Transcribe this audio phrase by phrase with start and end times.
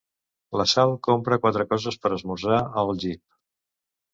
[0.61, 3.25] La Sal compra quatre coses per esmorzar al jeep.